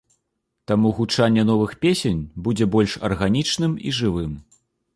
[0.71, 4.33] Таму гучанне новых песень будзе больш арганічным і жывым.